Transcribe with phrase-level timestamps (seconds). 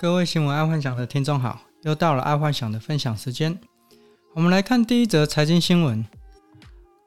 [0.00, 3.58] 各位新闻爱幻想的听众好，又到了爱幻想的分享时间。
[4.32, 6.06] 我们来看第一则财经新闻：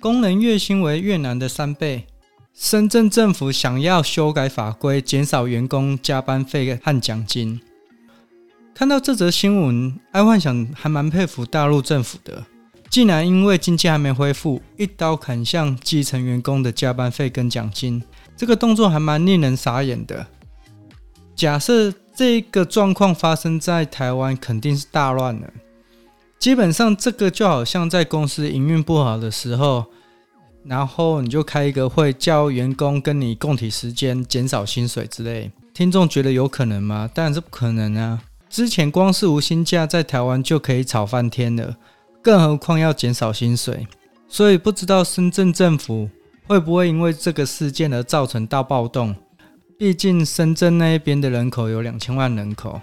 [0.00, 2.06] 工人月薪为越南的三倍，
[2.54, 7.60] 深圳政府想要修改法规，减少员工加班费和奖金。
[8.74, 12.42] 看到这则新闻，爱幻想还蛮佩服大陆政府的，
[12.88, 18.02] 竟然因为经济还没恢复，一刀砍向基层员工的加班费跟奖金，
[18.34, 20.26] 这个动作还蛮令人傻眼的。
[21.36, 25.48] 假设这个状况发生在台湾，肯定是大乱了。
[26.36, 29.84] 基本上，这个就好像在公司营运不好的时候，
[30.64, 35.52] 然后你就开一个会，叫员工跟你共体时间，减少薪水之类。
[35.72, 37.08] 听众觉得有可能吗？
[37.14, 38.20] 当然是不可能啊！
[38.50, 41.76] 之前光是无薪假在台湾就可以吵翻天了，
[42.20, 43.86] 更何况要减少薪水。
[44.26, 46.10] 所以不知道深圳政府
[46.48, 49.14] 会不会因为这个事件而造成大暴动。
[49.78, 52.80] 毕竟深圳那一边的人口有两千万人口，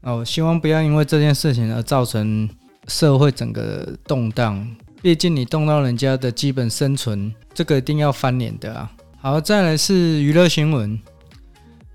[0.00, 2.48] 哦，希望不要因为这件事情而造成
[2.86, 4.74] 社会整个动荡。
[5.02, 8.90] 毕竟你动到人家的基本生存，这个一定要翻脸的啊。
[9.20, 10.98] 好，再来是娱乐新闻，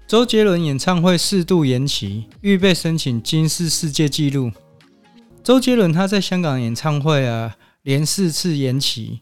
[0.07, 4.51] 周杰伦演唱会四度延期，预备申请金氏世界纪录。
[5.43, 9.21] 周杰伦他在香港演唱会啊，连四次延期，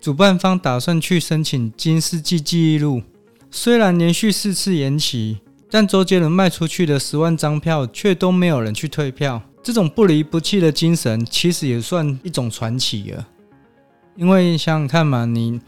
[0.00, 3.02] 主办方打算去申请金世纪纪录。
[3.50, 5.38] 虽然连续四次延期，
[5.70, 9.42] 但周杰伦卖出去的十万张票却都没有人去退票。
[9.62, 13.26] 这种不离不弃的精神，其实也算一种传奇了。
[14.16, 15.60] 因为想想看嘛，你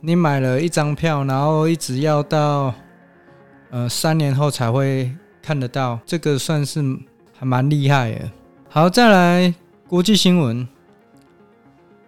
[0.00, 2.74] 你买了一张票，然后一直要到
[3.70, 5.10] 呃三年后才会
[5.42, 6.82] 看得到，这个算是
[7.38, 8.30] 还蛮厉害的。
[8.68, 9.54] 好，再来
[9.86, 10.66] 国际新闻，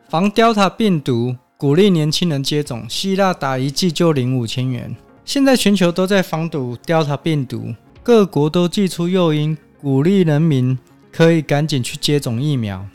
[0.09, 2.89] 防 Delta 病毒，鼓励年轻人接种。
[2.89, 4.97] 希腊打一剂就领五千元。
[5.27, 7.75] 现在全球都在防堵 Delta 病毒，
[8.05, 10.79] 各国都祭出诱因，鼓励人民
[11.11, 12.87] 可以赶紧去接种疫苗。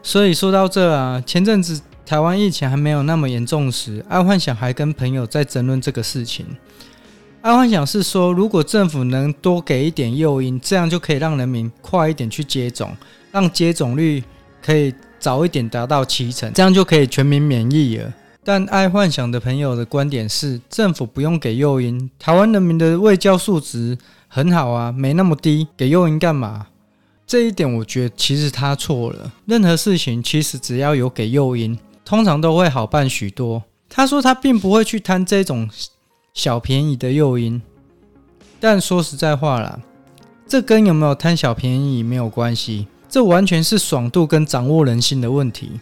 [0.00, 6.46] 所以说到这啊，前阵子台湾疫情还没有那么严重时，爱幻想还跟朋友在争论这个事情。
[7.40, 12.96] 爱幻想是说，如果政府能多给一点诱因，这样就可以让人民快一点去接种，
[13.32, 14.22] 让接种率
[14.64, 18.14] 可以早一点达到七成，这样就可以全民免疫了。
[18.44, 26.66] 但爱幻想的朋友的观点是，政府不用给诱因，台湾人民的卫教素质很好啊，没那么低，给诱因干嘛？
[27.24, 29.32] 这一点我觉得其实他错了。
[29.46, 33.62] 任何事情其实只要有给诱因，通常都会好办许多。
[33.88, 35.70] 他说他并不会去贪这种
[36.34, 37.62] 小便宜的诱因，
[38.58, 39.78] 但说实在话啦，
[40.48, 45.80] 这跟有没有贪小便宜没有关系，这完全是爽度跟掌握人心的问题。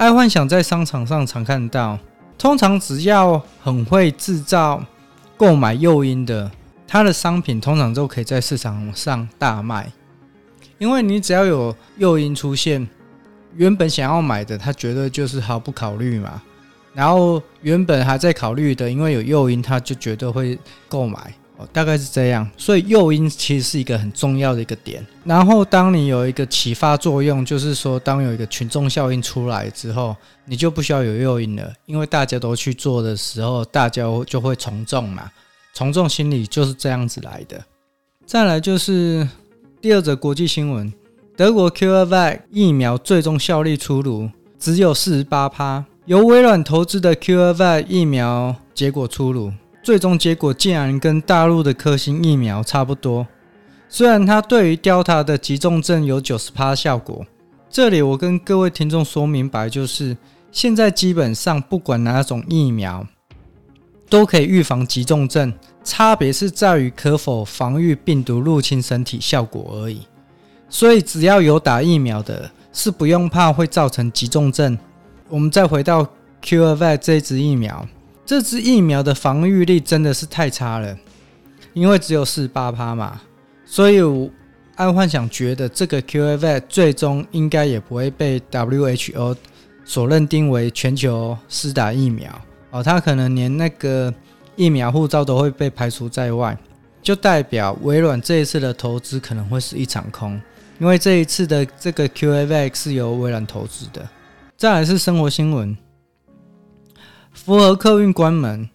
[0.00, 1.98] 爱幻想在商场上常看到，
[2.38, 4.82] 通常只要很会制造
[5.36, 6.50] 购买诱因的，
[6.88, 9.92] 他的商品通常都可以在市场上大卖。
[10.78, 12.88] 因为你只要有诱因出现，
[13.54, 16.40] 原本想要买的他绝对就是毫不考虑嘛。
[16.94, 21.34] 然后原本还在考虑的，因为有诱因，他就绝对会购买。
[21.72, 25.06] 大概是这样，所以诱因其实是一个很重要的一个点。
[25.24, 30.16] 然后，当你有一个启发作用，就是说，当有一个群众效应出来之后，
[30.46, 35.30] 你就不需要有诱因了，因为大家都去做的时候，大家就会从众嘛。
[35.72, 37.62] 从众心理就是这样子来的。
[38.26, 39.28] 再来就是
[39.80, 40.92] 第二则国际新闻：
[41.36, 44.28] 德国 q r v a c 疫苗最终效力出炉，
[44.58, 45.84] 只有四十八趴。
[46.06, 49.52] 由微软投资的 q r v a c 疫苗结果出炉。
[49.90, 53.26] 最终结果竟然跟大陆的科兴疫苗差不多，
[53.88, 57.26] 虽然它对于 Delta 的急重症有九十趴效果。
[57.68, 60.16] 这里我跟各位听众说明白，就是
[60.52, 63.04] 现在基本上不管哪种疫苗
[64.08, 65.52] 都可以预防急重症，
[65.82, 70.06] 差别是在于可否防御病毒入侵身体效果而已。
[70.68, 74.78] 所以只要有打疫苗的，是不用怕会造成急重症。
[75.28, 76.06] 我们再回到
[76.44, 77.84] CureVac 这支疫苗。
[78.30, 80.96] 这支疫苗的防御力真的是太差了，
[81.72, 83.20] 因为只有四十八趴嘛，
[83.64, 84.30] 所以我
[84.76, 89.34] 爱幻想觉得这个 CureVac 最终应该也不会被 WHO
[89.84, 92.30] 所认定为全球施打疫苗
[92.70, 94.14] 哦，它可能连那个
[94.54, 96.56] 疫苗护照都会被排除在外，
[97.02, 100.40] 就代表微软这一次的投资可能会是一场空，
[100.78, 104.08] 因为这一次的这个 CureVac 是由微软投资的。
[104.56, 105.76] 再来是生活新闻。
[107.42, 108.68] 福和客运关门，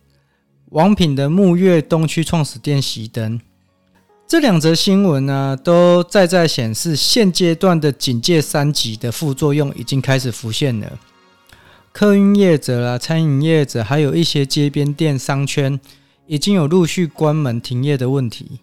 [0.71, 3.39] 王品的木月东区创始店熄灯。
[4.27, 10.97] 这两则新闻呢，都在在显示现阶段的警戒三级的副作用已经开始浮现了。
[11.91, 15.79] 客运业者啦、餐饮业者，还有一些街边店商圈，
[16.25, 18.59] 已经有陆续关门停业的问题。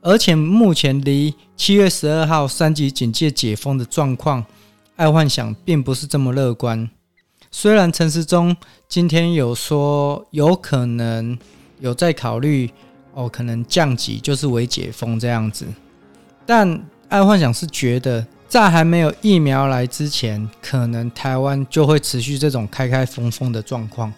[0.00, 4.44] 而且目前离七月十二号三级警戒解封的状况，
[4.96, 6.90] 爱幻想并不是这么乐观。
[7.50, 8.56] 虽然陈时中
[8.88, 11.36] 今天有说有可能
[11.80, 12.70] 有在考虑
[13.12, 15.66] 哦，可能降级就是微解封这样子，
[16.46, 24.12] 但爱幻想是觉得在还没有疫苗来之前，可能台湾就会持续这种开开封封的状况。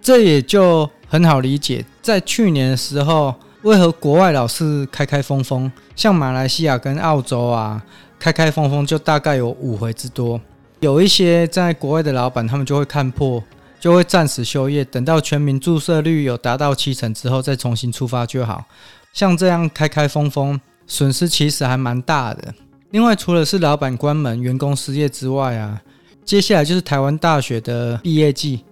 [0.00, 3.34] 这也就很好理解，在去年的时候。
[3.62, 5.70] 为何国外老是开开封封？
[5.94, 7.80] 像马来西亚跟澳洲啊，
[8.18, 10.40] 开开封封就大概有五回之多。
[10.82, 13.40] 有一些在国外的老板，他们就会看破，
[13.78, 18.64] 就会暂时休业，等到全民注射率有达到七成之后，再重新出发就好。
[19.12, 22.52] 像这样开开封封，损失其实还蛮大的。
[22.90, 25.80] 另外，除了是老板关门、员工失业之外啊，
[26.24, 28.64] 接下来就是台湾大学的毕业季。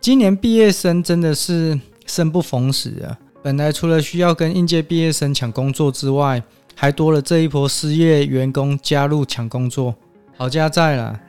[0.00, 3.16] 今年毕业生真的是生不逢时啊。
[3.44, 6.42] 本来除了需要跟应届毕业生抢工作之外，
[6.74, 9.94] 还多了这一波失业员工加入抢工作，
[10.36, 11.20] 好家在了。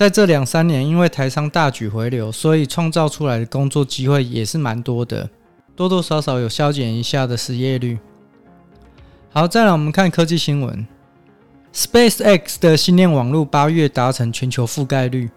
[0.00, 5.28] 在这两三年，因为台商大举回流，所以创造出来的工作机会也是蛮多的，
[5.76, 7.98] 多多少少有削减一下的失业率。
[9.30, 10.86] 好，再来我们看科技新闻
[11.74, 15.28] ，SpaceX 的星链网络八月达成全球覆盖率，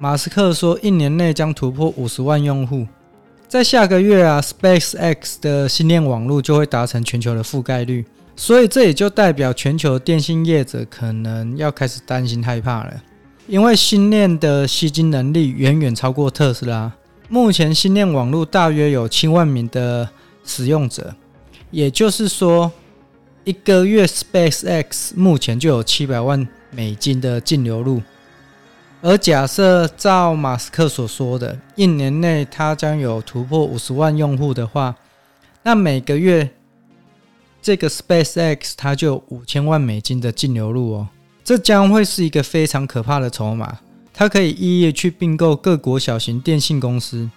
[0.00, 2.88] 马斯克说一年内将突破五十万用户。
[3.46, 8.04] 在下个月啊，SpaceX 的新链网络就会达成全球的覆盖率，
[8.34, 13.00] 所以这也就代表全球电信业者可能要开始担心害怕了，
[13.48, 16.92] 因为星链的吸金能力远远超过特斯拉。
[17.30, 20.06] 目前星链网络大约有七万名的
[20.44, 21.14] 使用者，
[21.70, 22.70] 也就是说，
[23.44, 28.02] 一个月 SpaceX 目前就有七百万美金的净流入。
[29.00, 34.94] 而假设照马斯克所说的，一年内他将有突破五十万用户的话，
[35.62, 36.50] 那每个月
[37.62, 41.08] 这个 SpaceX 它就有五千万美金的净流入哦，
[41.48, 43.78] 这将会是一个非常可怕的筹码。
[44.12, 47.30] 它可以一夜去并购各国小型电信公司，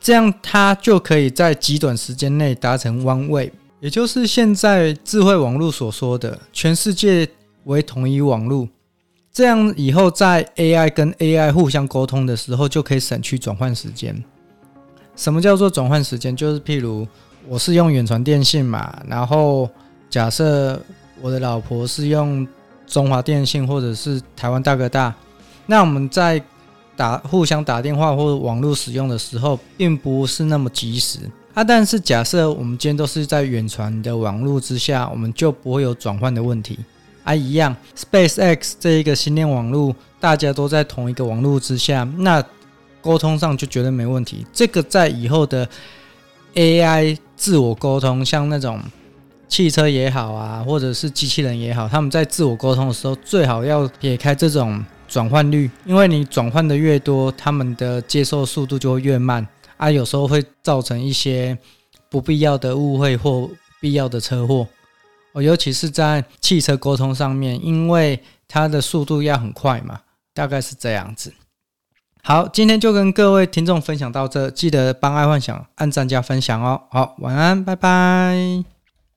[0.00, 3.50] 这样它就可以在极短时间内达成 One Way，
[3.80, 7.28] 也就是现在智慧网络所说的全世界
[7.64, 8.68] 为统一网络。
[9.32, 14.22] 这样以后在 AI 跟 AI 互相沟通的时候，就可以省去转换时间。
[15.16, 16.36] 什么叫做转换时间？
[16.36, 17.04] 就是譬如
[17.48, 19.68] 我是用远传电信嘛，然后
[20.08, 20.80] 假设
[21.20, 22.46] 我的老婆是用
[22.86, 25.14] 中华电信或者是台湾大哥大，
[25.66, 26.42] 那我们在
[26.96, 31.18] 打互相打电话或者网络使用的时候，并不是那么及时
[31.54, 31.64] 啊。
[31.64, 36.78] 但是假设我们今天都是在远传的网络之下，我们就不会有转换的问题。
[37.24, 42.44] 啊，一样，SpaceX 这一个星链网络，大家都在同一个网络之下，那
[43.00, 44.46] 沟通上就绝对没问题。
[44.52, 45.66] 这个在以后的
[46.54, 48.78] AI 自我沟通，像那种
[49.48, 59.46] 汽车也好啊，或者是机器人也好，他们在自我沟通的时候，最好要撇开这种转换率，因为你转换的越多，他们的接受速度就会越慢，
[59.76, 61.56] 啊，有时候会造成一些
[62.08, 63.50] 不必要的误会或
[63.80, 64.66] 必要的车祸。
[65.32, 70.00] 哦，尤其是在汽车沟通上面，因为它的速度要很快嘛，
[70.32, 71.32] 大概是这样子。
[72.22, 76.82] 好，今天就跟各位听众分享到这，记得帮爱幻想按赞加分享哦。
[76.90, 78.73] 好，晚安，拜拜。